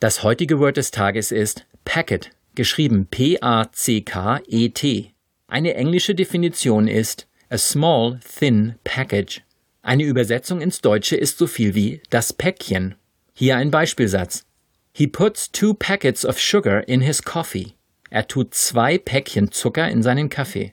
[0.00, 5.14] Das heutige Word des Tages ist Packet, geschrieben P-A-C-K-E-T.
[5.50, 9.42] Eine englische Definition ist a small, thin package.
[9.82, 12.94] Eine Übersetzung ins Deutsche ist so viel wie das Päckchen.
[13.34, 14.46] Hier ein Beispielsatz.
[14.92, 17.72] He puts two packets of sugar in his coffee.
[18.10, 20.72] Er tut zwei Päckchen Zucker in seinen Kaffee.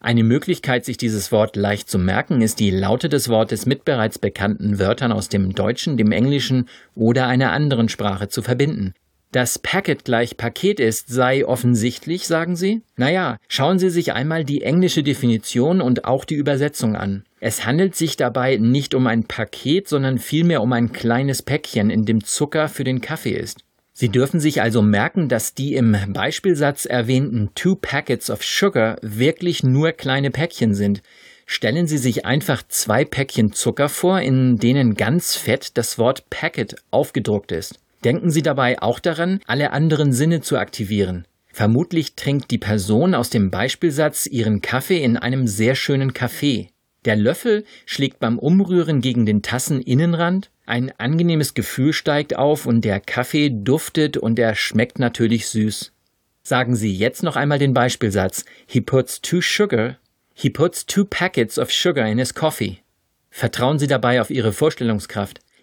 [0.00, 4.18] Eine Möglichkeit, sich dieses Wort leicht zu merken, ist die Laute des Wortes mit bereits
[4.18, 8.94] bekannten Wörtern aus dem Deutschen, dem Englischen oder einer anderen Sprache zu verbinden.
[9.32, 12.82] Dass Packet gleich Paket ist, sei offensichtlich, sagen Sie?
[12.96, 17.24] Naja, schauen Sie sich einmal die englische Definition und auch die Übersetzung an.
[17.40, 22.04] Es handelt sich dabei nicht um ein Paket, sondern vielmehr um ein kleines Päckchen, in
[22.06, 23.60] dem Zucker für den Kaffee ist.
[23.92, 29.62] Sie dürfen sich also merken, dass die im Beispielsatz erwähnten Two Packets of Sugar wirklich
[29.62, 31.02] nur kleine Päckchen sind.
[31.46, 36.76] Stellen Sie sich einfach zwei Päckchen Zucker vor, in denen ganz fett das Wort Packet
[36.90, 37.78] aufgedruckt ist.
[38.04, 41.26] Denken Sie dabei auch daran, alle anderen Sinne zu aktivieren.
[41.52, 46.68] Vermutlich trinkt die Person aus dem Beispielsatz ihren Kaffee in einem sehr schönen Café.
[47.06, 52.98] Der Löffel schlägt beim Umrühren gegen den Tasseninnenrand, ein angenehmes Gefühl steigt auf und der
[52.98, 55.92] Kaffee duftet und er schmeckt natürlich süß.
[56.42, 58.44] Sagen Sie jetzt noch einmal den Beispielsatz.
[58.66, 59.96] He puts two sugar.
[60.34, 62.78] He puts two packets of sugar in his coffee.
[63.30, 65.40] Vertrauen Sie dabei auf Ihre Vorstellungskraft.